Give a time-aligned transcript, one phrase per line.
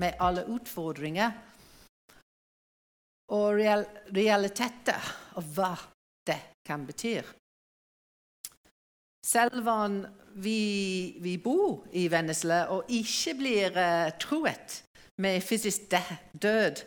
[0.00, 1.34] med alle utfordringer
[3.30, 3.84] og real
[4.14, 5.74] realiteter og hva
[6.26, 7.18] det kan bety.
[9.26, 10.00] Selv om
[10.40, 14.80] vi, vi bor i Vennesla og ikke blir uh, truet
[15.20, 15.92] med fysisk
[16.32, 16.80] død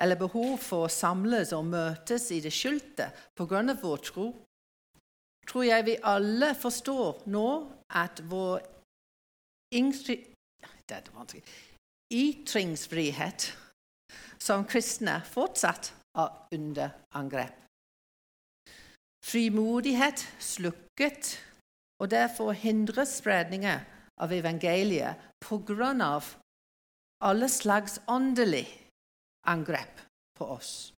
[0.00, 3.60] eller behov for å samles og møtes i det skjulte pga.
[3.82, 4.30] vår tro,
[5.46, 7.48] tror jeg vi alle forstår nå
[8.00, 8.62] at vår
[12.10, 13.50] ytringsfrihet
[14.40, 17.54] som kristne fortsatt er under angrep.
[19.24, 21.36] Frimodighet slukket,
[22.00, 23.84] og derfor hindres spredningen
[24.20, 26.20] av evangeliet pga.
[27.20, 28.66] alle slags åndelig
[29.46, 30.00] angrep
[30.38, 30.92] på oss.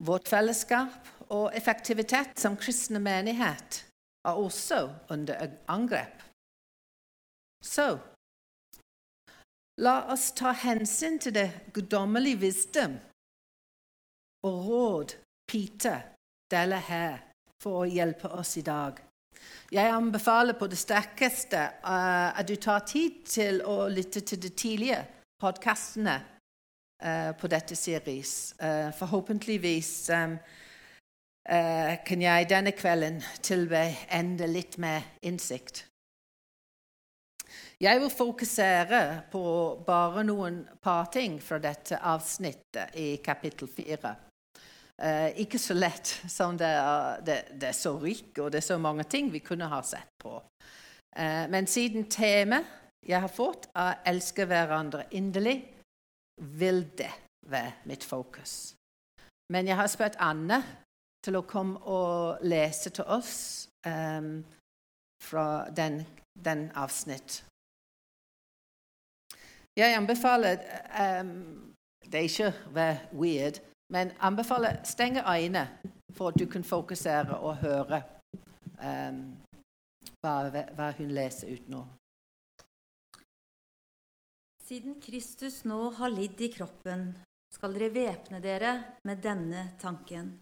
[0.00, 3.84] Vårt fellesskap og effektivitet som kristne menighet
[4.24, 6.22] er også under angrep.
[7.64, 7.98] Så
[9.80, 12.98] la oss ta hensyn til det guddommelige visdom
[14.44, 15.14] og råd
[15.48, 16.00] Peter
[16.50, 17.16] deler her
[17.60, 19.00] for å hjelpe oss i dag.
[19.72, 24.50] Jeg anbefaler på det sterkeste uh, at du tar tid til å lytte til de
[24.50, 25.00] tidlige
[25.40, 28.54] podkastene uh, på dette series.
[28.60, 30.40] Uh, forhåpentligvis um,
[32.06, 35.89] kan jeg denne kvelden tilby enda litt mer innsikt.
[37.80, 39.42] Jeg vil fokusere på
[39.86, 44.12] bare noen par ting fra dette avsnittet i kapittel fire.
[45.00, 48.66] Eh, ikke så lett som det er, det, det er så rik, og det er
[48.66, 50.34] så mange ting vi kunne ha sett på.
[51.16, 52.68] Eh, men siden temaet
[53.08, 55.64] jeg har fått, er 'elske hverandre inderlig',
[56.36, 57.10] vil det
[57.48, 58.74] være mitt fokus.
[59.48, 60.62] Men jeg har spurt Anne
[61.24, 64.20] til å komme og lese til oss eh,
[65.24, 66.04] fra den,
[66.36, 67.49] den avsnitt.
[69.80, 70.58] Jeg anbefaler
[71.22, 71.72] um,
[72.04, 73.60] Det er ikke å være weird,
[73.94, 75.62] men anbefaler stenge øynene
[76.12, 78.02] for at du kan fokusere og høre
[78.82, 79.22] um,
[80.20, 80.34] hva,
[80.76, 81.80] hva, hun leser ut nå.
[84.66, 87.08] Siden Kristus nå har lidd i kroppen,
[87.54, 88.76] skal dere væpne dere
[89.08, 90.34] med denne tanken.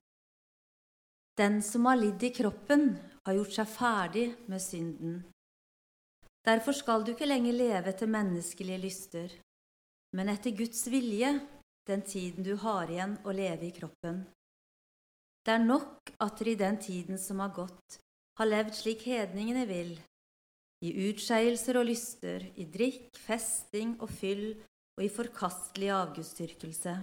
[1.39, 2.91] Den som har lidd i kroppen,
[3.23, 5.21] har gjort seg ferdig med synden.
[6.49, 9.33] Derfor skal du ikke lenger leve etter menneskelige lyster,
[10.17, 11.35] men etter Guds vilje
[11.89, 14.23] den tiden du har igjen å leve i kroppen.
[15.45, 17.99] Det er nok at dere i den tiden som har gått,
[18.41, 19.93] har levd slik hedningene vil,
[20.81, 24.49] i utskeielser og lyster, i drikk, festing og fyll
[24.97, 26.97] og i forkastelig avgudsdyrkelse.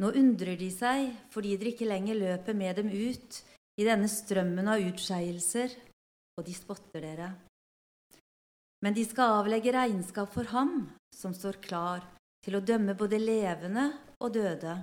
[0.00, 3.42] Nå undrer de seg fordi dere ikke lenger løper med dem ut
[3.76, 5.74] i denne strømmen av utskeielser,
[6.38, 7.32] og de spotter dere
[8.82, 12.02] men de skal avlegge regnskap for ham som står klar
[12.42, 13.86] til å dømme både levende
[14.22, 14.74] og døde.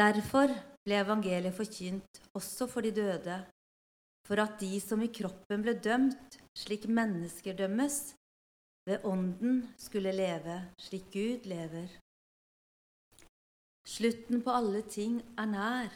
[0.00, 0.52] Derfor
[0.84, 3.40] ble evangeliet forkynt også for de døde,
[4.28, 8.12] for at de som i kroppen ble dømt slik mennesker dømmes,
[8.88, 11.90] ved ånden skulle leve slik Gud lever.
[13.86, 15.90] Slutten på alle ting er nær.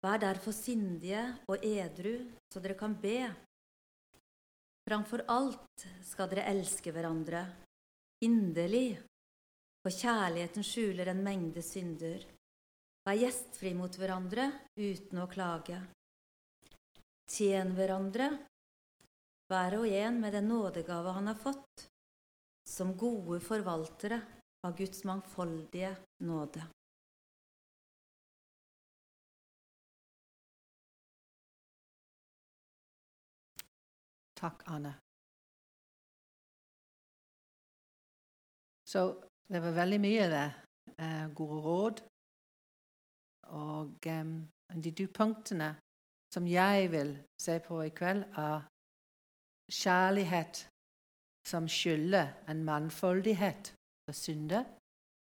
[0.00, 3.28] Vær derfor sindige og edru, så dere kan be.
[4.90, 7.44] Framfor alt skal dere elske hverandre
[8.26, 8.96] inderlig,
[9.84, 12.24] for kjærligheten skjuler en mengde synder.
[13.06, 15.78] Vær gjestfri mot hverandre uten å klage.
[17.30, 18.32] Tjen hverandre,
[19.46, 21.86] hver og en med den nådegave han har fått,
[22.66, 24.18] som gode forvaltere
[24.66, 25.94] av Guds mangfoldige
[26.26, 26.66] nåde.
[34.40, 34.92] Takk, Anne.
[38.92, 39.00] Så
[39.52, 40.50] det var veldig mye der.
[41.04, 41.96] Eh, gode råd.
[43.64, 44.26] Og eh,
[44.84, 45.70] de to punktene
[46.34, 47.10] som jeg vil
[47.44, 48.58] se på i kveld, er
[49.82, 50.54] kjærlighet
[51.50, 54.64] som skylder en mannfoldighet for synder.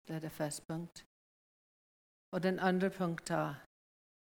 [0.07, 1.05] Det er det første punkt.
[2.33, 3.55] Og den andre punktet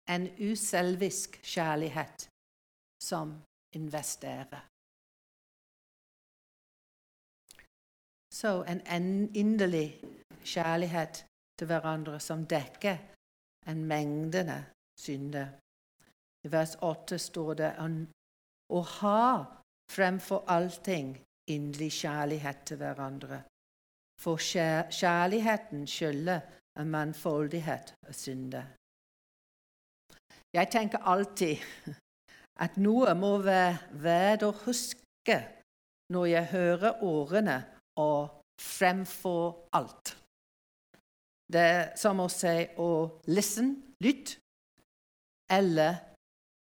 [0.08, 2.28] er en uselvisk kjærlighet
[3.02, 3.42] som
[3.78, 4.60] investere.
[8.40, 8.80] Så en
[9.42, 9.88] inderlig
[10.44, 11.26] kjærlighet
[11.58, 12.96] til hverandre som dekker
[13.70, 14.58] en mengdene
[15.00, 15.48] synder.
[16.46, 17.70] I vers 8 står det
[18.76, 19.22] å ha
[19.92, 21.16] fremfor allting
[21.50, 23.42] inderlig kjærlighet til hverandre.
[24.20, 24.36] For
[25.00, 26.40] kjærligheten skylder
[26.80, 28.64] en mannfoldighet av synder.
[30.56, 31.56] Jeg tenker alltid
[32.62, 35.38] at noe må være verdt å huske
[36.12, 37.56] når jeg hører ordene
[38.00, 40.14] og fremfor alt.
[41.52, 42.90] Det er som å si å
[43.30, 44.36] listen, lytt,
[45.52, 46.00] eller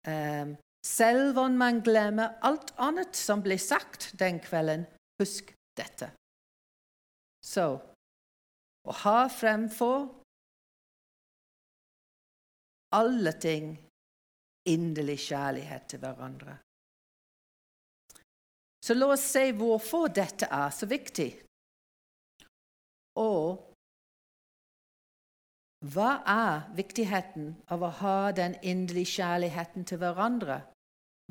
[0.05, 0.53] eh,
[0.85, 4.85] selv om man glemmer alt annet som ble sagt den kvelden,
[5.21, 6.11] husk dette.
[7.41, 7.67] Så
[8.87, 10.07] å ha fremfor
[12.95, 13.75] alle ting
[14.67, 16.57] inderlig kjærlighet til hverandre.
[18.83, 21.31] Så la oss se hvorfor dette er så viktig.
[23.19, 23.67] Og
[25.93, 30.61] hva er viktigheten av å ha den inderlige kjærligheten til hverandre?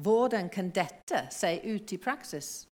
[0.02, 2.66] Hvordan kan dette se ut i praksis?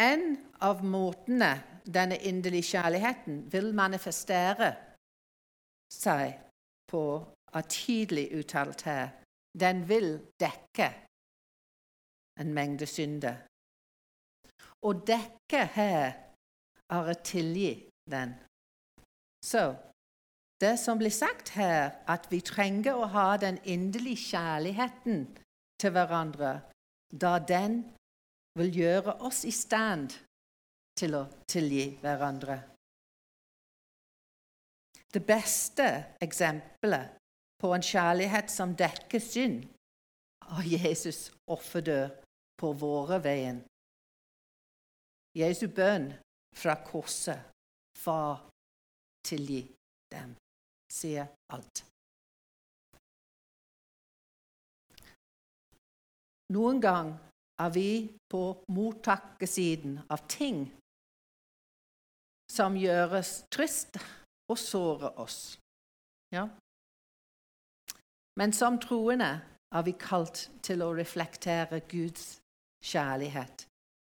[0.00, 0.24] En
[0.62, 1.52] av måtene
[1.84, 4.72] denne inderlige kjærligheten vil manifestere
[5.92, 6.38] seg
[6.90, 7.04] på,
[7.54, 9.08] er tidlig uttalt her.
[9.54, 10.88] Den vil dekke
[12.40, 13.44] en mengde synder.
[14.84, 16.12] Å dekke her
[16.92, 17.72] er å tilgi
[18.10, 18.34] den.
[19.44, 19.70] Så
[20.60, 25.24] det som blir sagt her, at vi trenger å ha den inderlige kjærligheten
[25.80, 26.60] til hverandre,
[27.10, 27.82] da den
[28.58, 30.14] vil gjøre oss i stand
[30.98, 32.60] til å tilgi hverandre.
[35.14, 35.84] Det beste
[36.20, 37.12] eksempelet
[37.62, 39.60] på en kjærlighet som dekker synd,
[40.42, 42.08] er Jesus offerdør
[42.58, 43.60] på våre veien.
[45.38, 46.10] Jesu bønn
[46.54, 47.38] fra korset,
[47.94, 48.42] Far,
[49.24, 49.60] tilgi
[50.12, 50.34] dem,
[50.90, 51.84] sier alt.
[56.52, 57.14] Noen gang
[57.62, 57.88] er vi
[58.34, 58.42] på
[58.74, 60.66] mottakersiden av ting
[62.50, 64.02] som gjøres trist
[64.50, 65.58] og såre oss.
[66.32, 66.48] Ja.
[68.38, 69.30] Men som troende
[69.74, 72.38] er vi kalt til å reflektere Guds
[72.84, 73.66] kjærlighet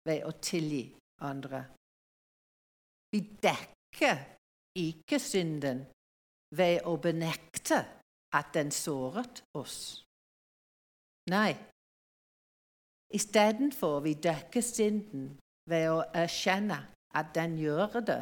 [0.07, 0.83] ved å tilgi
[1.25, 1.63] andre.
[3.11, 4.19] Vi dekker
[4.79, 5.85] ikke synden
[6.55, 7.81] ved å benekte
[8.35, 10.05] at den såret oss.
[11.29, 11.53] Nei,
[13.13, 15.31] istedenfor vi dekker synden
[15.69, 16.79] ved å erkjenne
[17.17, 18.21] at den gjør det,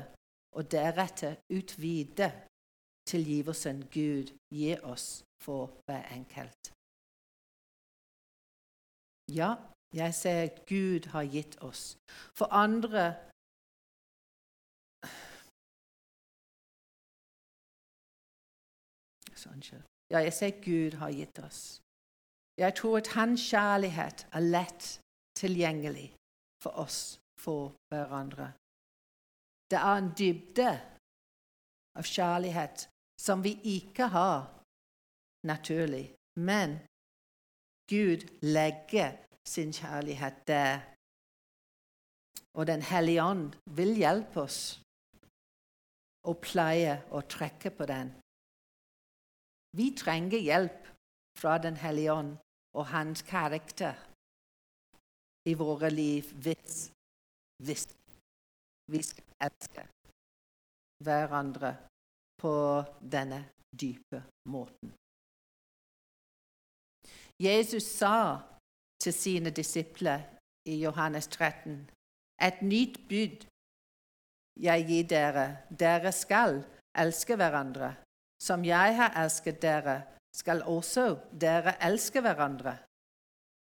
[0.56, 2.30] og deretter utvide
[3.12, 6.74] tilgivelsen Gud gir oss for hver enkelt.
[9.40, 9.56] Ja,
[9.94, 11.98] jeg ser at Gud har gitt oss.
[12.38, 13.06] For andre
[20.12, 21.82] Ja, jeg ser Gud har gitt oss.
[22.58, 25.02] Jeg tror at hans kjærlighet er lett
[25.42, 26.10] tilgjengelig
[26.64, 28.54] for oss for hverandre.
[29.72, 30.69] Det er en dybde
[32.00, 32.88] av kjærlighet
[33.19, 34.46] som vi ikke har
[35.48, 36.14] naturlig.
[36.36, 36.78] Men
[37.90, 39.18] Gud legger
[39.48, 40.80] sin kjærlighet der.
[42.54, 44.80] Og Den hellige ånd vil hjelpe oss
[46.28, 48.12] å pleie å trekke på den.
[49.78, 50.88] Vi trenger hjelp
[51.38, 52.38] fra Den hellige ånd
[52.74, 53.96] og hans karakter
[55.46, 56.90] i våre liv hvis,
[57.63, 57.86] hvis
[58.92, 59.84] vi skal elske
[61.04, 61.75] hverandre
[62.42, 62.54] på
[63.01, 63.44] denne
[63.81, 64.94] dype måten.
[67.39, 68.39] Jesus sa
[69.03, 70.24] til sine disipler
[70.65, 71.89] i Johannes 13.:
[72.41, 73.46] Et nytt bud
[74.60, 75.48] jeg gir dere.
[75.70, 76.63] Dere skal
[76.98, 77.94] elske hverandre.
[78.41, 80.01] Som jeg har elsket dere,
[80.34, 82.77] skal også dere elske hverandre.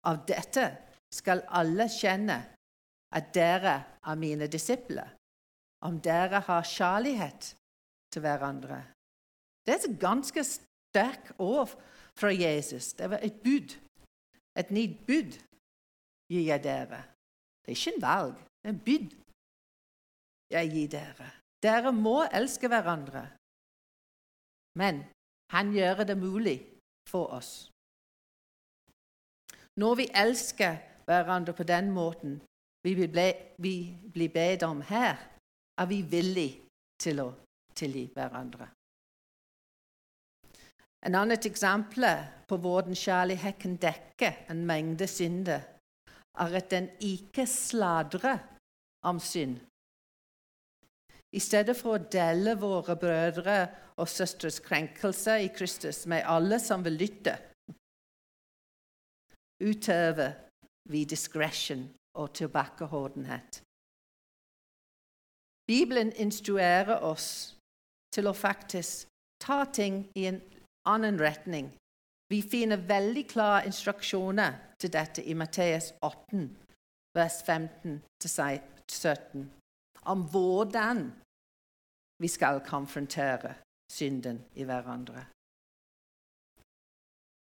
[0.08, 0.66] Av dette
[1.12, 2.38] skal alle kjenne
[3.12, 3.74] at dere
[4.04, 5.08] er mine disipler,
[5.80, 7.54] om dere har kjærlighet
[8.12, 8.82] til hverandre.
[9.66, 11.70] Det er et ganske sterkt ord
[12.18, 12.92] fra Jesus.
[12.92, 13.76] Det var et bud.
[14.58, 15.38] Et nytt bud
[16.28, 17.02] gir jeg dere.
[17.62, 19.16] Det er ikke en valg, det er en bud
[20.50, 21.30] jeg gir dere.
[21.62, 23.26] Dere må elske hverandre.
[24.78, 25.02] Men
[25.52, 26.58] han gjør det mulig
[27.08, 27.70] for oss.
[29.76, 32.40] Når vi elsker hverandre på den måten
[32.84, 32.94] vi
[34.12, 35.16] blir bedt om her,
[35.78, 36.66] er vi villige
[37.00, 37.28] til å
[37.78, 38.68] tilgi hverandre.
[41.06, 42.06] En annet eksempel
[42.50, 45.62] på hvordan kjærlighet kan dekke en mengde synder,
[46.38, 48.40] er at den ikke sladrer
[49.06, 49.58] om synd.
[51.34, 53.58] I stedet for å dele våre brødre
[54.00, 57.36] og søstres krenkelser i Kristus med alle som vil lytte,
[59.60, 60.32] utøver
[60.88, 63.62] vi discretion og tilbakeholdenhet.
[65.68, 67.56] Bibelen instruerer oss
[68.14, 69.08] til å faktisk
[69.42, 70.40] ta ting i en
[70.88, 71.68] annen retning.
[72.32, 76.48] Vi finner veldig klare instruksjoner til dette i Matteus 8,
[77.16, 79.44] vers 15-17,
[80.12, 81.08] om hvordan
[82.22, 83.54] vi skal konfrontere
[83.92, 85.24] synden i hverandre.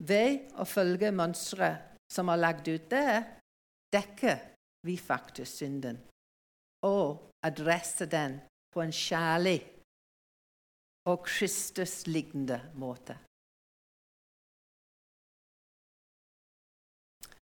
[0.04, 3.24] Ved å følge mønsteret som er lagd ut der,
[3.94, 4.40] dekker
[4.88, 6.00] vi faktisk synden
[6.84, 8.40] og adresser den
[8.74, 9.60] på en kjærlig
[11.08, 13.16] og Kristus-lignende måte.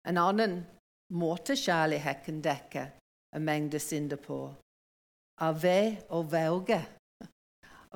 [0.08, 0.60] En annen
[1.14, 2.94] måte kjærligheten dekker
[3.36, 4.40] en mengde synder på,
[5.42, 6.80] er ved å velge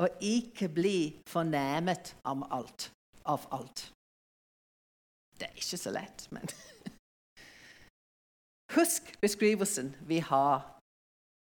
[0.01, 0.97] å ikke bli
[1.29, 2.15] fornærmet.
[2.25, 3.83] Av alt.
[5.37, 6.49] Det er ikke så lett, men
[8.75, 10.79] Husk beskrivelsen vi har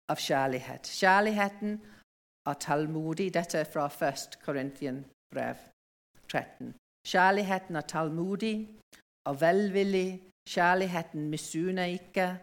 [0.09, 0.88] av kjærlighet.
[1.00, 1.81] Kjærligheten
[2.49, 3.35] er tålmodig.
[3.35, 4.38] Dette er fra 1.
[4.45, 5.04] Korintien
[5.35, 5.57] brev
[6.28, 6.75] 13.
[7.07, 8.57] Kjærligheten er tålmodig
[9.28, 10.23] og velvillig.
[10.49, 12.38] Kjærligheten misunner ikke.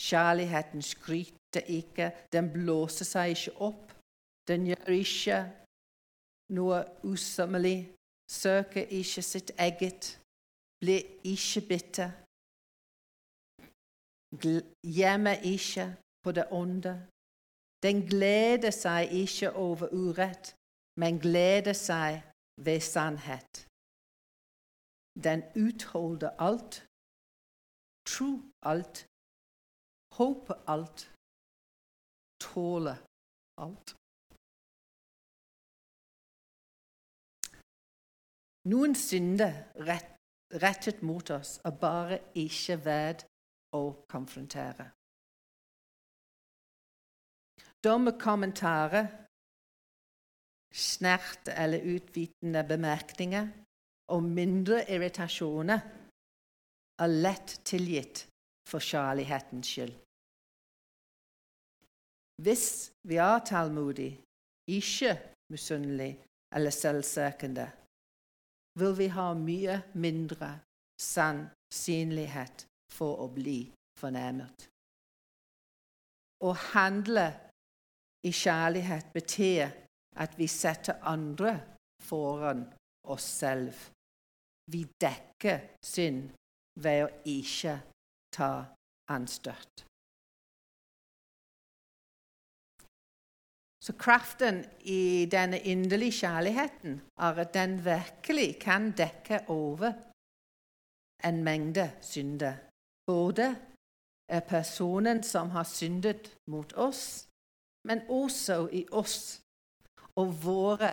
[0.00, 2.12] Kjærligheten skryter ikke.
[2.32, 3.92] Den blåser seg ikke opp.
[4.48, 5.38] Den gjør ikke
[6.56, 7.92] noe usømmelig.
[8.30, 10.18] Søker ikke sitt eget.
[10.80, 12.10] Blir ikke bitter.
[14.98, 16.94] Gjemmer ikke på det onde.
[17.84, 20.56] Den gleder seg ikke over urett,
[21.00, 22.22] men gleder seg
[22.66, 23.52] ved sannhet.
[25.26, 26.74] Den utholder alt,
[28.12, 28.38] tror
[28.72, 28.96] alt,
[30.18, 31.00] håper alt,
[32.46, 32.98] tåler
[33.64, 33.88] alt.
[38.72, 39.54] Noen synder
[40.64, 43.26] rettet mot oss er bare ikke verdt
[43.74, 44.90] å konfrontere
[47.84, 49.06] Dommekommentarer,
[50.72, 53.50] snert eller utvitende bemerkninger
[54.14, 55.84] og mindre irritasjoner
[57.04, 58.24] er lett tilgitt
[58.70, 59.94] for kjærlighetens skyld.
[62.44, 62.66] Hvis
[63.08, 64.22] vi er tålmodige,
[64.72, 65.12] ikke
[65.52, 66.24] misunnelige
[66.56, 67.68] eller selvsøkende,
[68.80, 70.54] vil vi ha mye mindre
[71.12, 72.64] sannsynlighet
[72.94, 73.58] for å bli
[73.98, 74.68] fornærmet.
[76.44, 77.26] Å handle
[78.24, 79.72] i kjærlighet betyr
[80.20, 81.56] at vi setter andre
[82.02, 82.64] foran
[83.10, 83.74] oss selv.
[84.70, 86.30] Vi dekker synd
[86.80, 87.78] ved å ikke
[88.34, 88.52] ta
[89.12, 89.84] anstøt.
[93.84, 99.92] Så kraften i denne inderlige kjærligheten er at den virkelig kan dekke over
[101.24, 102.54] en mengde synder.
[103.06, 103.46] Både
[104.28, 107.28] er personen som har syndet mot oss,
[107.84, 109.40] men også i oss
[110.16, 110.92] og våre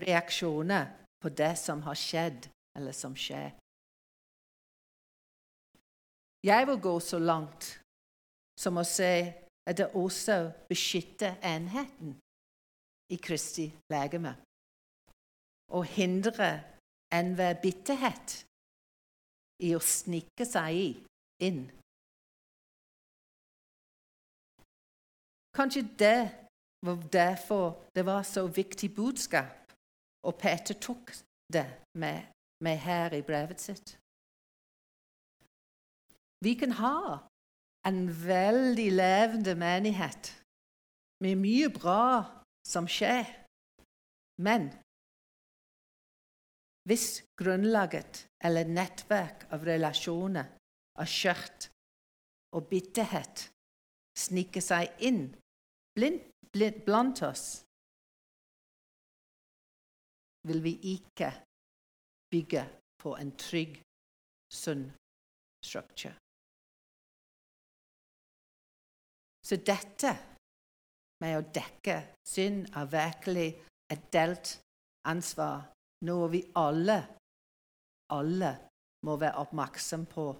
[0.00, 0.88] reaksjoner
[1.20, 3.52] på det som har skjedd, eller som skjer.
[6.44, 7.70] Jeg vil gå så langt
[8.60, 9.14] som å si
[9.64, 10.36] at det også
[10.68, 12.18] beskytter enheten
[13.12, 14.34] i Kristi legeme
[15.72, 16.60] og hindrer
[17.14, 18.36] enhver bitterhet
[19.64, 21.00] i å snike seg
[21.42, 21.64] inn
[25.54, 26.20] Kanskje det
[26.82, 29.72] var derfor det var så viktig budskap,
[30.26, 31.12] og Peter tok
[31.52, 32.22] det med,
[32.60, 33.98] med her i brevet sitt.
[36.44, 37.18] Vi kan ha
[37.86, 40.32] en veldig levende menighet
[41.22, 42.24] med mye bra
[42.66, 43.28] som skjer.
[44.42, 44.72] Men
[46.88, 50.50] hvis grunnlaget eller nettverk av relasjoner
[51.00, 51.68] er skjørt
[52.54, 53.48] og bitterhet
[54.18, 55.26] snike seg inn
[55.94, 56.20] blind,
[56.54, 57.64] blind, blant oss,
[60.46, 61.30] vil vi ikke
[62.30, 62.64] bygge
[63.02, 63.80] på en trygg,
[64.52, 64.86] sunn
[65.64, 66.14] struktur.
[69.44, 70.12] Så dette
[71.20, 71.96] med å dekke
[72.26, 73.48] synd er virkelig
[73.92, 74.54] et delt
[75.08, 75.66] ansvar,
[76.08, 76.96] noe vi alle,
[78.12, 78.52] alle
[79.04, 80.30] må være oppmerksom på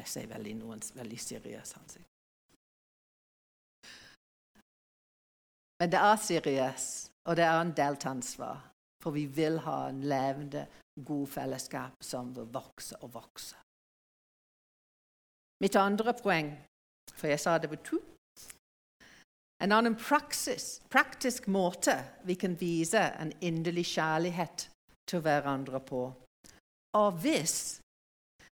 [0.00, 2.06] Jeg sier veldig noen veldig seriøse ansikt.
[5.80, 8.66] Men det er seriøst, og det er en delt ansvar.
[9.00, 10.66] For vi vil ha en levende,
[11.04, 13.56] god fellesskap som vil vokse og vokse.
[15.64, 16.50] Mitt andre poeng,
[17.14, 18.00] for jeg sa det var to
[19.60, 21.92] En annen praksis, praktisk måte
[22.24, 24.70] vi kan vise en inderlig kjærlighet
[25.04, 26.00] til hverandre på,
[26.96, 27.80] og hvis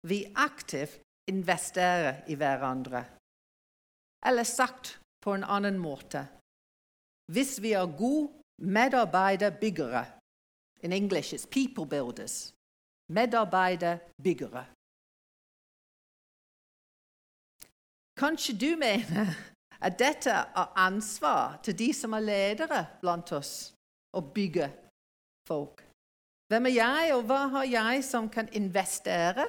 [0.07, 3.05] vi aktivt investere i hverandre.
[4.25, 6.27] Eller sagt på en annen måte
[7.31, 10.05] Hvis vi er gode medarbeiderbyggere
[10.83, 12.53] In English it's people builders.
[13.07, 14.65] Medarbeiderbyggere.
[18.19, 19.31] Kanskje du mener
[19.79, 23.73] at dette er ansvar til de som er ledere blant oss,
[24.13, 24.69] å bygge
[25.47, 25.83] folk.
[26.51, 29.47] Hvem er jeg, og hva har jeg som kan investere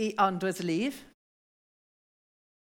[0.00, 0.96] i andres liv?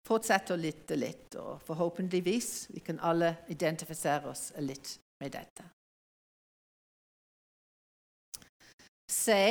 [0.08, 5.66] Fortsett å lytte litt, og forhåpentligvis vi kan alle identifisere oss litt med dette.
[9.08, 9.42] Se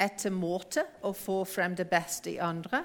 [0.00, 2.82] etter måte å få frem det beste i andre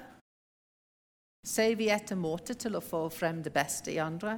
[1.46, 4.34] Ser vi etter måte til å få frem det beste i andre?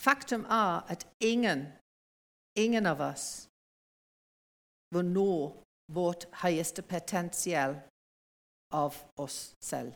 [0.00, 1.66] Faktum er at ingen,
[2.56, 3.48] ingen av oss
[4.94, 5.32] vil nå
[5.92, 7.78] vårt høyeste potensial
[8.74, 9.94] av oss selv.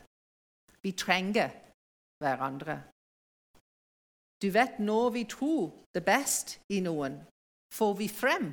[0.83, 1.53] Vi trenger
[2.23, 2.83] hverandre.
[4.43, 7.21] Du vet, når vi tror det best i noen,
[7.75, 8.53] får vi frem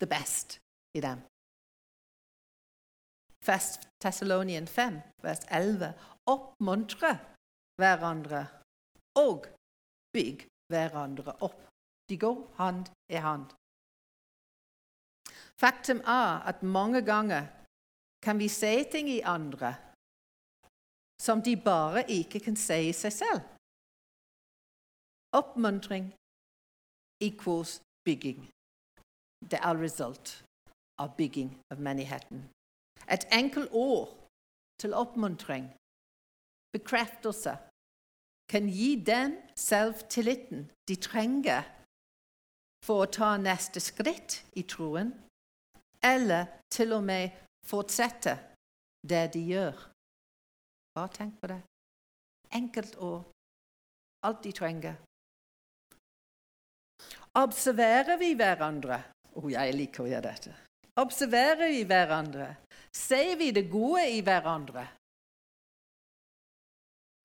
[0.00, 0.58] det best
[0.94, 1.22] i dem.
[3.44, 5.94] Fest Thessalonien 5, vers 11
[6.28, 7.14] oppmuntre
[7.80, 8.44] hverandre
[9.16, 9.48] og
[10.12, 11.62] bygg hverandre opp.
[12.08, 13.48] De går hand i hand.
[15.60, 17.46] Faktum er at mange ganger
[18.24, 19.74] kan vi se ting i andre
[21.20, 23.40] som de bare ikke kan se i seg selv.
[25.36, 26.06] Oppmuntring
[27.20, 28.40] equals bygging.
[29.50, 30.44] Det er result
[30.98, 32.48] av bygging av menigheten.
[33.08, 34.08] Et enkelt ord
[34.80, 35.68] til oppmuntring
[36.72, 37.56] bekreftelse
[38.48, 41.68] kan gi dem selvtilliten de trenger
[42.86, 45.12] for å ta neste skritt i troen,
[46.04, 47.30] eller til og med
[47.66, 48.36] fortsette
[49.08, 49.84] det de gjør.
[50.96, 51.60] Bare tenk på det.
[52.54, 53.28] Enkelt og
[54.20, 54.96] Alt de trenger.
[57.40, 58.98] Observerer vi hverandre?
[59.32, 60.52] Å, oh, jeg liker å gjøre dette.
[61.00, 62.50] Observerer vi hverandre?
[62.92, 64.84] Ser vi det gode i hverandre?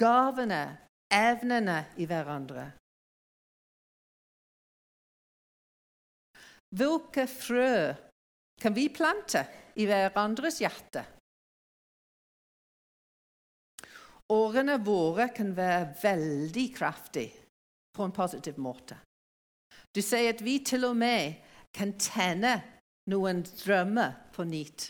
[0.02, 0.78] gavene,
[1.12, 2.66] evnene i hverandre.
[6.76, 7.96] Hvilke frø
[8.62, 11.04] kan vi plante i hverandres hjerte?
[14.34, 17.44] Årene våre kan være veldig kraftige
[17.96, 18.98] på en positiv måte.
[19.96, 21.38] Du sier at vi til og med
[21.76, 22.56] kan tenne
[23.12, 24.90] noen drømmer på nytt.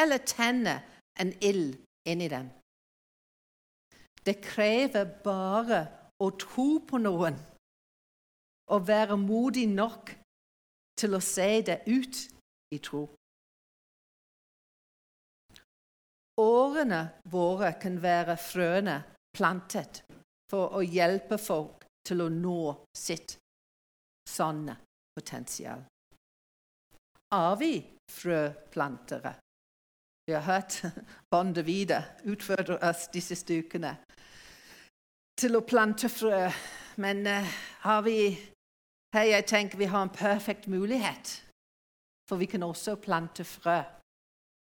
[0.00, 0.78] Eller tenne
[1.20, 1.76] en ild
[2.08, 2.48] inni dem.
[4.24, 5.80] Det krever bare
[6.20, 7.36] å tro på noen
[8.70, 10.12] og være modig nok
[11.00, 12.20] til å se det ut
[12.74, 13.06] i tro.
[16.40, 17.00] Årene
[17.32, 18.96] våre kan være frøene
[19.36, 20.02] plantet
[20.50, 22.62] for å hjelpe folk til å nå
[22.96, 23.36] sitt
[24.28, 24.76] sanne
[25.16, 25.82] potensial.
[27.34, 27.74] Er vi
[28.10, 29.34] frøplantere?
[30.26, 30.80] Vi har hørt
[31.30, 33.96] Bonde Vida utfordre oss disse ukene
[35.40, 36.48] til å plante frø.
[37.00, 37.52] Men uh,
[37.86, 38.16] har vi
[39.14, 41.32] her jeg tenker vi har en perfekt mulighet,
[42.28, 43.80] for vi kan også plante frø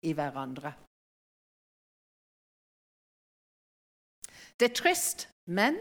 [0.03, 0.73] i hverandre.
[4.59, 5.77] Det er trist, men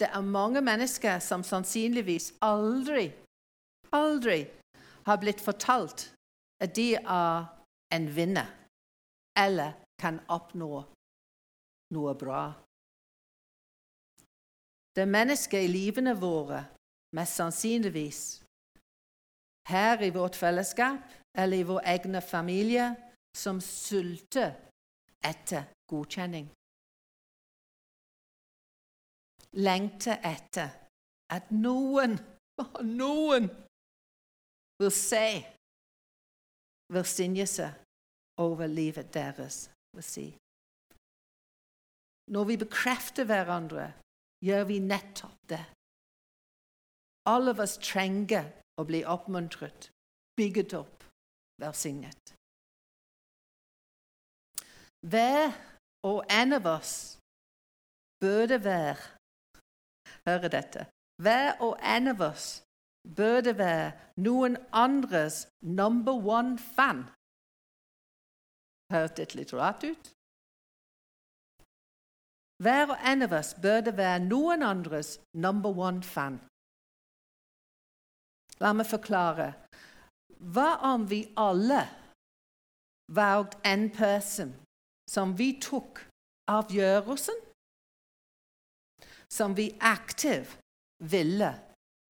[0.00, 3.08] det er mange mennesker som sannsynligvis aldri,
[3.92, 4.44] aldri
[5.06, 6.10] har blitt fortalt
[6.60, 7.46] at de er
[7.92, 8.52] en vinner
[9.36, 10.84] eller kan oppnå
[11.94, 12.42] noe bra.
[14.96, 16.62] Det er mennesker i livene våre,
[17.14, 18.42] mest sannsynligvis,
[19.68, 21.00] her i vårt fellesskap
[21.38, 22.94] eller i vår egne familie,
[23.36, 24.54] som sulter
[25.24, 26.48] etter godkjenning.
[29.52, 30.70] Lengter etter
[31.32, 32.16] at noen,
[32.82, 33.50] noen,
[34.76, 35.28] vil se
[36.92, 37.70] velsignelse
[38.38, 39.70] over livet deres.
[40.00, 40.26] Si.
[42.28, 43.86] Når vi bekrefter hverandre,
[44.44, 45.62] gjør vi nettopp det.
[47.26, 49.90] Alle av oss trenger å bli oppmuntret,
[50.38, 51.04] bygget opp,
[51.62, 52.34] velsignet.
[55.06, 55.52] Hver
[56.06, 56.94] og en av oss
[58.22, 59.14] burde være
[60.26, 60.86] Hør dette.
[61.22, 62.46] Hver og en av oss
[63.16, 67.04] burde være noen andres number one fan.
[68.90, 70.10] Hørtes litt rart ut.
[72.62, 76.38] Hver og en av oss burde være noen andres number one-fan.
[78.60, 79.50] La meg forklare.
[80.52, 81.82] Hva om vi alle
[83.12, 84.52] valgte en person
[85.10, 86.02] som vi tok
[86.50, 87.38] avgjørelsen,
[89.28, 90.58] som vi aktivt
[91.12, 91.52] ville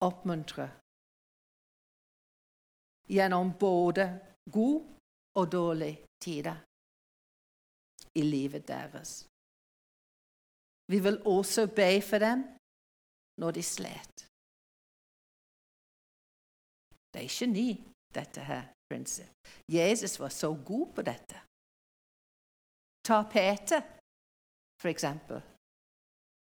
[0.03, 0.69] oppmuntre?
[3.07, 4.19] gjennom både
[4.51, 4.83] god
[5.39, 6.57] og dårlig tider
[8.15, 9.23] i livet deres.
[10.91, 12.43] Vi vil også be for dem
[13.41, 14.27] når de slet.
[17.17, 17.69] Det er ikke ny,
[18.13, 19.31] dette her prinsipp.
[19.69, 21.37] Jesus var så god på dette.
[23.07, 23.81] Ta Peter,
[24.81, 25.41] for eksempel.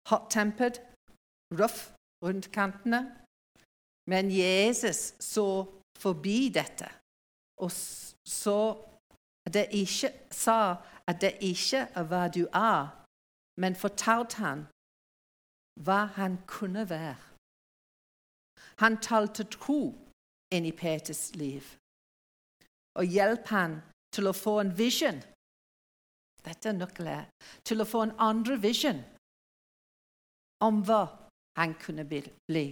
[0.10, 0.78] Hot-tempered,
[1.60, 1.82] rough
[2.26, 3.02] rundt kantene.
[4.06, 5.66] Men Jesus så
[5.98, 6.90] forbi dette
[7.58, 7.72] og
[8.42, 8.86] så
[9.54, 10.76] det ikke, sa
[11.08, 12.86] at det ikke er hva du er,
[13.62, 14.68] men fortalte han
[15.86, 17.18] hva han kunne være.
[18.78, 19.82] Han talte tro
[20.52, 21.78] inn i Peters liv
[23.00, 23.78] og hjelp han
[24.12, 25.20] til å få en vision.
[26.44, 27.30] Dette er nøkkelen.
[27.64, 29.00] Til å få en andre vision
[30.66, 31.04] om hva
[31.60, 32.66] han kunne bli.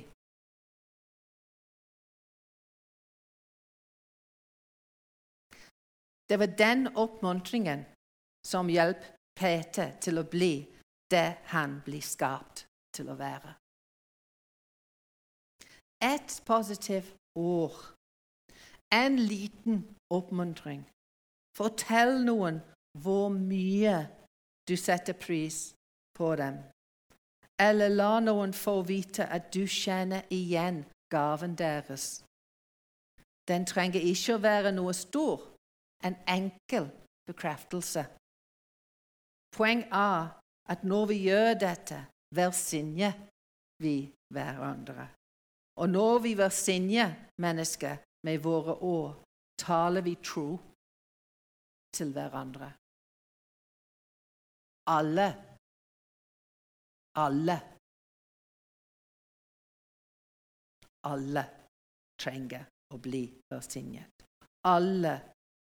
[6.29, 7.85] Det var den oppmuntringen
[8.45, 9.01] som hjalp
[9.39, 10.67] Peter til å bli
[11.09, 13.55] det han blir skapt til å være.
[16.05, 17.78] Et positivt ord,
[18.91, 20.84] en liten oppmuntring.
[21.58, 22.62] Fortell noen
[23.04, 23.95] hvor mye
[24.67, 25.73] du setter pris
[26.17, 26.60] på dem.
[27.60, 32.23] Eller la noen få vite at du kjenner igjen gaven deres.
[33.49, 35.41] Den trenger ikke å være noe stor,
[36.06, 36.88] en enkel
[37.28, 38.06] bekreftelse.
[39.58, 40.30] Poeng er
[40.69, 42.04] at når vi gjør dette,
[42.36, 43.17] velsigner
[43.82, 45.10] vi hverandre.
[45.79, 49.23] Og når vi velsigner mennesker med våre år,
[49.57, 50.57] taler vi tro
[51.95, 52.67] til hverandre.
[54.97, 55.27] Alle.
[57.25, 57.55] Alle.
[61.11, 61.43] Alle
[62.19, 64.25] trenger å bli velsignet.
[64.67, 65.15] Alle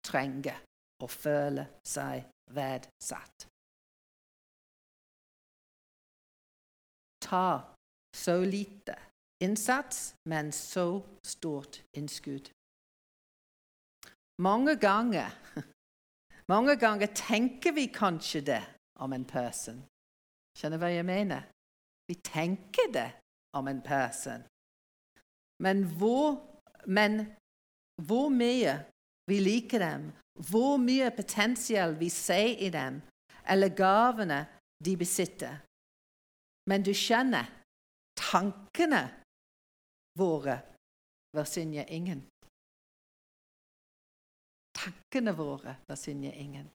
[0.02, 0.64] trenger
[1.06, 2.26] å føle seg
[2.58, 3.46] verdsatt.
[7.22, 7.46] Ta
[8.18, 8.98] så lite
[9.42, 12.50] innsats, men så stort innskudd.
[14.42, 15.30] Mange ganger,
[16.54, 18.64] mange ganger tenker vi kanskje det
[19.00, 19.82] om en person.
[20.58, 21.46] Skjønner hva jeg mener?
[22.10, 23.10] Vi tenker det
[23.58, 24.44] om en person.
[25.62, 26.42] Men hvor,
[26.86, 27.36] men
[28.08, 28.80] hvor mye
[29.30, 30.10] vi liker dem,
[30.50, 33.02] hvor mye potensial vi ser i dem,
[33.48, 34.46] eller gavene
[34.86, 35.62] de besitter.
[36.70, 37.46] Men du skjønner,
[38.18, 39.02] tankene
[40.20, 40.60] våre
[41.38, 42.28] velsigner ingen.
[44.76, 46.70] Tankene våre velsigner ingen.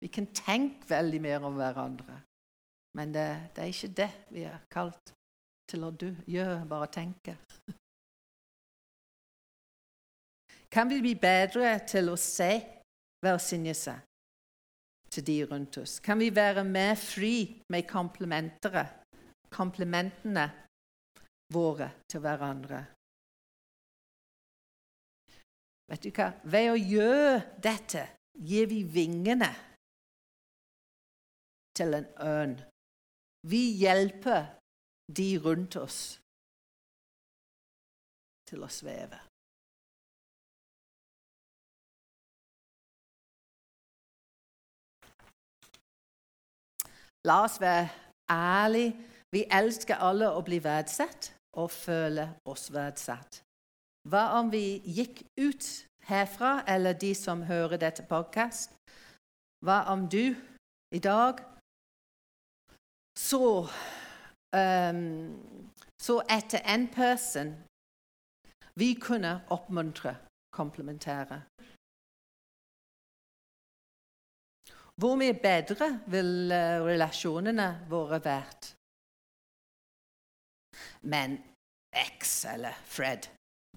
[0.00, 2.22] Vi kan tenke veldig mer om hverandre,
[2.96, 5.12] men det, det er ikke det vi er kalt
[5.70, 5.92] til å
[6.26, 7.36] gjøre, bare tenke.
[10.74, 12.60] Kan vi bli bedre til å se
[13.24, 13.94] velsignelse
[15.14, 16.00] til de rundt oss?
[16.04, 18.84] Kan vi være mer fri med komplimentene
[21.52, 22.82] våre til hverandre?
[25.86, 26.32] Vet du hva?
[26.42, 28.02] Ved å gjøre dette
[28.42, 29.52] gir vi vingene
[31.76, 32.56] til en ørn.
[33.46, 34.48] Vi hjelper
[35.06, 36.00] de rundt oss
[38.50, 39.20] til å sveve.
[47.26, 47.88] La oss være
[48.30, 48.94] ærlige.
[49.34, 53.42] Vi elsker alle å bli verdsatt og føle oss verdsatt.
[54.06, 55.66] Hva om vi gikk ut
[56.06, 58.76] herfra, eller de som hører dette podkast?
[59.64, 60.36] Hva om du
[60.94, 61.40] i dag
[63.18, 63.66] så,
[64.56, 65.02] um,
[66.02, 67.54] så etter en person
[68.78, 70.14] vi kunne oppmuntre,
[70.52, 71.40] komplementere?
[74.96, 78.75] Hvor mye bedre vil eh, relasjonene våre vært?
[81.06, 81.38] Men
[81.96, 83.28] X eller Fred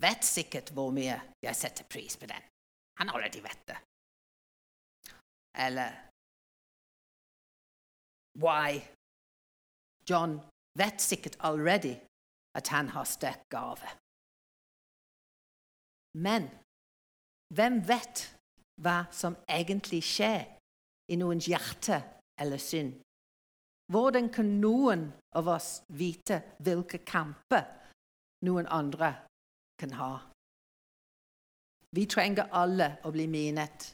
[0.02, 2.44] vet sikkert hvor mye jeg setter pris på den.
[3.00, 3.80] Han allerede vet det.
[5.65, 5.92] Eller
[8.39, 8.72] Y.
[10.10, 10.39] John
[10.80, 12.00] vet sikkert allerede
[12.58, 13.88] at han har sterk gave.
[16.26, 16.50] Men
[17.56, 18.18] hvem vet
[18.82, 20.46] hva som egentlig skjer
[21.13, 22.02] i noens hjerte
[22.42, 22.96] eller synd?
[23.89, 27.65] Hvordan kan noen av oss vite hvilke kamper
[28.45, 29.13] noen andre
[29.82, 30.12] kan ha?
[31.95, 33.88] Vi trenger alle å bli minnet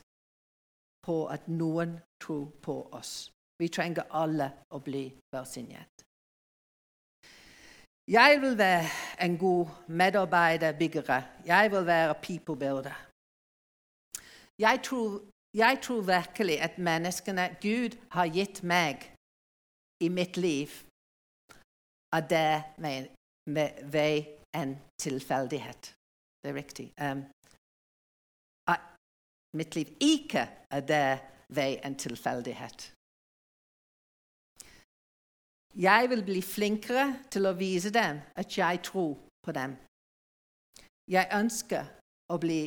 [1.06, 3.30] på at noen tror på oss.
[3.60, 6.04] Vi trenger alle å bli velsignet.
[8.12, 8.90] Jeg vil være
[9.24, 11.24] en god medarbeider, byggere.
[11.46, 12.98] Jeg vil være people builder.
[14.60, 14.80] Jeg
[15.56, 19.15] jeg tror virkelig at menneskene Gud har gitt meg
[20.04, 20.68] i mitt liv,
[22.16, 23.08] er det med,
[23.50, 25.96] med, ved en tilfeldighet.
[26.42, 26.94] Det er riktig.
[27.02, 27.24] Um,
[28.68, 28.82] at
[29.58, 32.92] mitt liv ikke er det ved en tilfeldighet.
[35.76, 39.76] Jeg vil bli flinkere til å vise dem at jeg tror på dem.
[41.12, 41.84] Jeg ønsker
[42.32, 42.62] å bli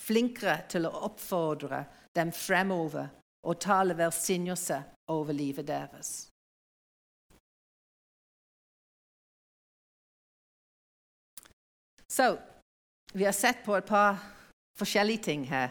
[0.00, 1.84] flinkere til å oppfordre
[2.16, 3.08] dem fremover
[3.42, 6.30] og tale velsignelse over livet deres.
[12.10, 12.38] Så
[13.12, 14.18] vi har sett på et par
[14.78, 15.68] forskjellige ting her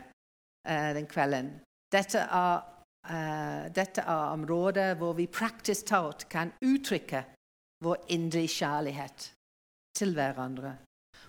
[0.69, 1.51] uh, den kvelden.
[1.91, 2.61] Dette er,
[3.09, 7.23] uh, dette er områder hvor vi praktisk talt kan uttrykke
[7.83, 9.33] vår indre kjærlighet
[9.95, 10.77] til hverandre.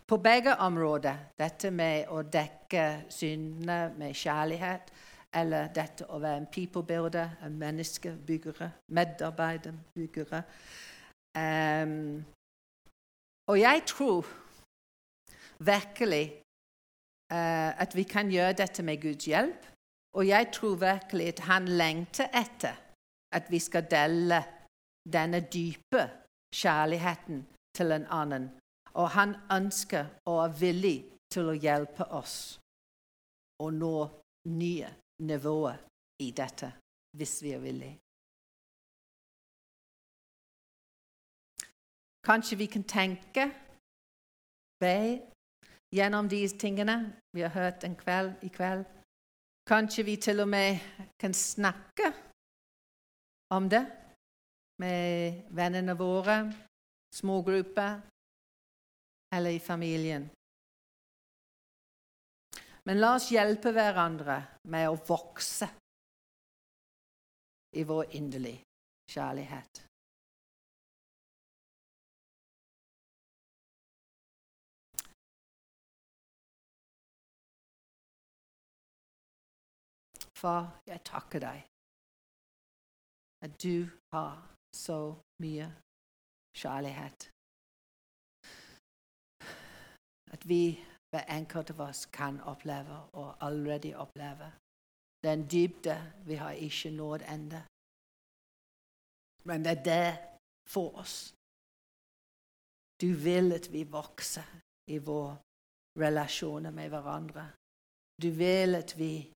[0.06, 4.90] På begge områder, dette med å dekke syndene med kjærlighet,
[5.34, 10.42] eller dette å være en people-builder, en menneskebyggere, medarbeiderbyggere.
[11.38, 12.24] Um,
[13.50, 14.26] og jeg tror
[15.58, 16.24] virkelig
[17.32, 19.66] uh, at vi kan gjøre dette med Guds hjelp.
[20.18, 22.74] Og jeg tror virkelig at han lengter etter
[23.32, 24.42] at vi skal dele
[25.12, 26.08] denne dype
[26.54, 28.50] kjærligheten til en annen.
[28.94, 30.98] Og han ønsker og er villig
[31.30, 32.58] til å hjelpe oss
[33.62, 33.94] å nå
[34.50, 34.90] nye
[35.20, 35.78] nivåer
[36.26, 36.72] i dette,
[37.16, 37.96] hvis vi er villige.
[42.24, 43.44] Kanskje vi kan tenke,
[44.80, 44.96] be
[45.96, 46.96] gjennom disse tingene
[47.34, 48.84] vi har hørt en kveld i kveld.
[49.66, 50.78] Kanskje vi til og med
[51.20, 52.12] kan snakke
[53.56, 53.84] om det
[54.82, 56.52] med vennene våre,
[57.14, 58.00] smågrupper
[59.34, 60.30] eller i familien.
[62.90, 64.34] Men la oss hjelpe hverandre
[64.74, 65.68] med å vokse
[67.78, 68.64] i vår inderlige
[69.14, 69.82] kjærlighet.
[80.42, 81.62] Far, jeg takker deg
[83.46, 84.42] at du har
[84.74, 85.00] så
[85.46, 85.70] mye
[86.58, 87.30] kjærlighet.
[90.34, 90.64] At vi,
[91.10, 94.52] hver enkelt av oss, kan oppleve og allerede oppleve
[95.22, 95.96] den dybde
[96.26, 97.60] vi har ikke nådd ennå.
[99.44, 100.10] Men det er det
[100.68, 101.34] for oss.
[103.00, 104.46] Du vil at vi vokser
[104.86, 105.36] i våre
[105.98, 107.52] relasjoner med hverandre.
[108.22, 109.32] Du vil at vi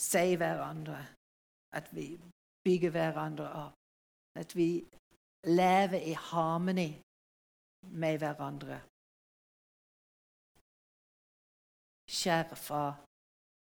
[0.00, 1.06] sier hverandre,
[1.74, 2.20] at vi
[2.64, 3.74] bygger hverandre opp,
[4.38, 4.84] at vi
[5.46, 6.90] lever i harmoni
[7.82, 8.80] med hverandre.
[12.10, 12.96] Kjære far,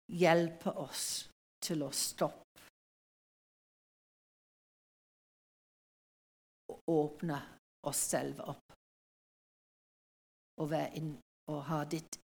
[0.09, 1.07] hjelpe oss
[1.61, 2.65] til å stoppe
[6.73, 7.37] og åpne
[7.91, 8.77] oss selv opp
[10.61, 11.13] og, inn,
[11.53, 12.17] og ha ditt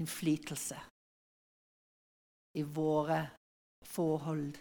[0.00, 0.78] innflytelse
[2.60, 3.20] i våre
[3.88, 4.60] forhold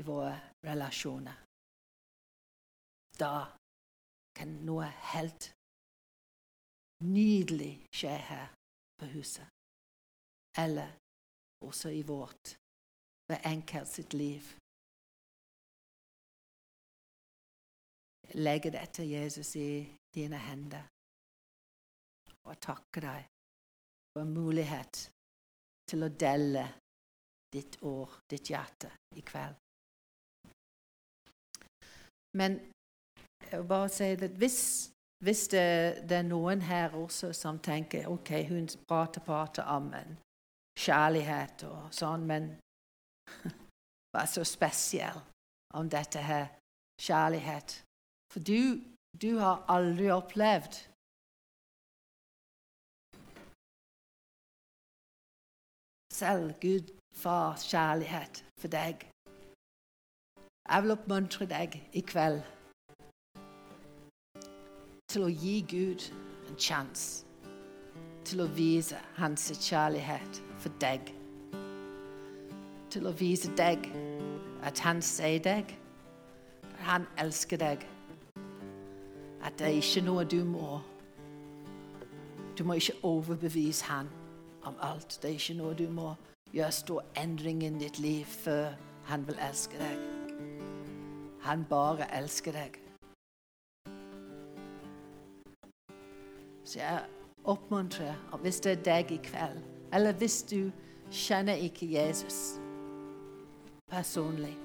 [0.00, 0.32] i våre
[0.64, 1.36] relasjoner.
[3.20, 3.34] Da
[4.36, 5.50] kan noe helt
[7.04, 8.46] nydelig skje her
[9.00, 9.44] på huset.
[10.58, 10.90] Eller
[11.64, 12.56] også i vårt,
[13.26, 14.42] hver enkelt sitt liv.
[18.34, 20.84] Legge legger dette, Jesus, i dine hender
[22.48, 23.26] og takke deg
[24.12, 25.08] for mulighet
[25.90, 26.64] til å dele
[27.52, 29.58] ditt år, ditt hjerte, i kveld.
[32.38, 32.56] Men
[33.50, 34.58] jeg vil bare si at hvis,
[35.24, 35.64] hvis det,
[36.08, 40.16] det, er noen her også som tenker ok, hun prater, prater om en
[40.78, 42.48] kjærlighet og sånn, men
[44.12, 45.20] hva er så spesiell
[45.78, 46.48] om dette her
[47.00, 47.82] kjærlighet?
[48.32, 48.80] For du,
[49.22, 50.80] du har aldri opplevd
[56.12, 59.08] selv Gud fars kjærlighet for deg.
[60.68, 62.40] Jeg vil oppmuntre deg i kveld
[65.12, 66.06] til å gi Gud
[66.48, 67.26] en sjanse
[68.24, 71.12] til å vise hans kjærlighet for deg.
[72.92, 73.88] Til å vise deg
[74.62, 75.72] at han sier deg,
[76.70, 77.86] at han elsker deg.
[79.42, 80.78] At det er ikke noe du må.
[82.58, 84.10] Du må ikke overbevise han
[84.62, 85.18] om alt.
[85.22, 86.12] Det er ikke noe du må
[86.52, 88.74] gjøre stor endring i ditt liv før
[89.08, 89.98] han vil elske deg.
[91.42, 92.78] Han bare elsker deg.
[96.64, 97.00] Så jeg
[97.44, 99.58] oppmuntrer hvis det er deg i kveld,
[99.92, 100.70] eller hvis du
[101.12, 102.58] kjenner ikke Jesus
[103.90, 104.56] personlig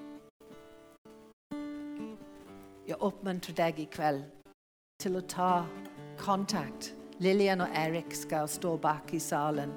[2.88, 4.22] Jeg oppmuntrer deg i kveld
[5.04, 5.66] til å ta
[6.22, 6.94] kontakt.
[7.20, 9.74] Lillian og Erik skal stå bak i salen.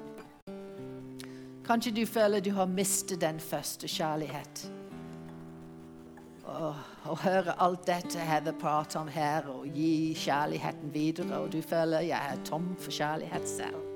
[1.67, 4.63] Kanskje du føler du har mistet den første kjærlighet.
[6.47, 12.07] Å høre alt dette Heather prater om her, og gi kjærligheten videre, og du føler
[12.07, 13.90] jeg er tom for kjærlighet selv.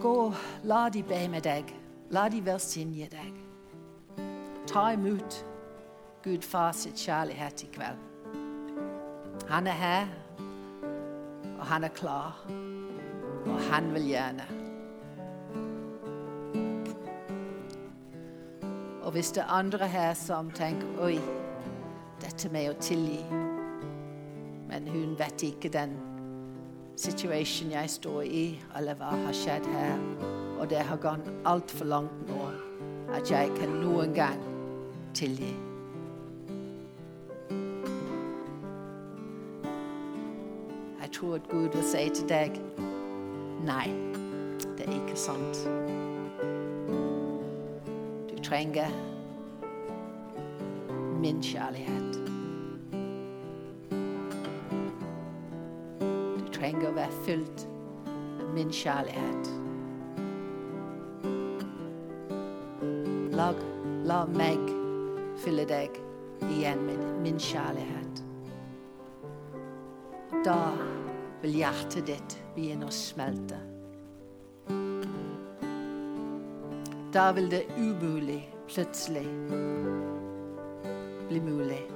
[0.00, 1.70] Gå, la de be med deg.
[2.10, 3.40] La de velsigne deg.
[4.66, 5.44] Ta imot
[6.24, 7.98] Gud far sitt kjærlighet i kveld.
[9.48, 10.06] Han er her,
[11.58, 12.44] og han er klar,
[13.46, 14.46] og han vil gjerne.
[19.02, 21.18] Og hvis det er andre her som tenker Oi,
[22.24, 23.20] dette med å tilgi
[24.70, 25.92] Men hun vet ikke den
[26.96, 28.44] situasjonen jeg står i,
[28.76, 29.98] eller hva har skjedd her.
[30.58, 32.48] Og det har gått altfor langt nå
[33.14, 34.40] at jeg kan noen gang
[35.14, 35.54] tilgi.
[41.00, 42.58] Jeg tror at Gud vil si til deg
[43.64, 43.86] nei,
[44.74, 45.60] det er ikke sant
[48.30, 48.90] Du trenger
[51.22, 52.33] min kjærlighet.
[57.24, 57.68] Fylt
[58.54, 59.50] min kjærlighet.
[63.34, 63.48] La,
[64.06, 64.60] la meg
[65.42, 65.96] fylle deg
[66.52, 68.22] igjen med min kjærlighet.
[70.44, 70.58] Da
[71.42, 73.60] vil hjertet ditt begynne å smelte.
[77.14, 79.26] Da vil det umulig plutselig
[81.28, 81.93] bli mulig.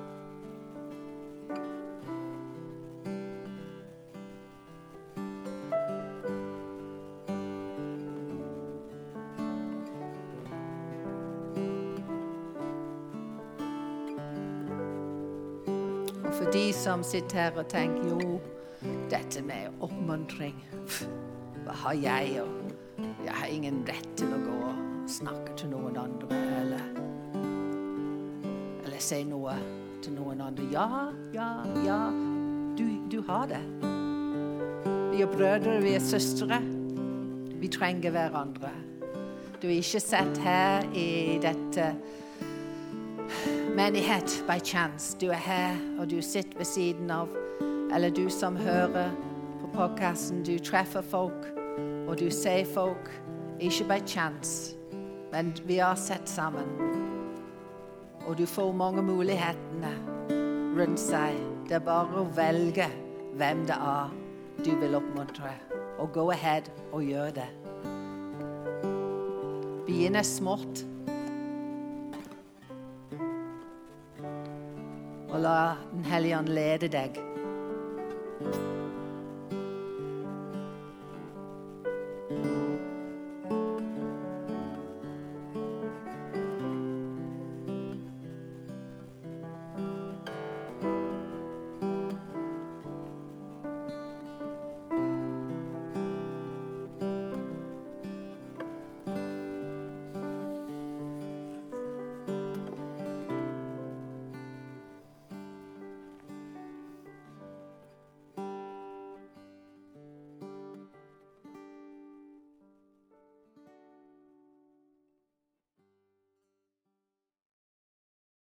[16.89, 18.39] Som sitter her og tenker jo,
[19.13, 20.55] dette med oppmuntring
[21.67, 25.99] Hva har jeg, og jeg har ingen rett til å gå og snakke til noen
[26.01, 26.87] andre eller,
[28.87, 29.59] eller si noe
[30.01, 30.65] til noen andre.
[30.73, 30.87] Ja,
[31.35, 31.51] ja,
[31.85, 31.99] ja,
[32.79, 33.61] du, du har det.
[35.13, 36.63] Vi er brødre, vi er søstre.
[37.59, 38.73] Vi trenger hverandre.
[39.61, 41.93] Du er ikke sett her i dette
[43.79, 45.17] menighet by chance.
[45.21, 47.29] Du er her, og du sitter ved siden av.
[47.95, 49.11] Eller du som hører
[49.61, 51.47] på podkasten, du treffer folk,
[52.09, 53.11] og du ser folk.
[53.61, 54.75] Ikke by chance.
[55.33, 56.67] Men vi har sett sammen.
[58.27, 59.95] Og du får mange mulighetene
[60.79, 61.39] rundt seg.
[61.69, 62.91] Det er bare å velge
[63.39, 64.15] hvem det er
[64.65, 65.55] du vil oppmuntre.
[65.99, 67.51] Og go ahead og gjør det.
[69.87, 70.87] Begynn smått.
[75.39, 77.28] Og la Den hellige ånd lede deg.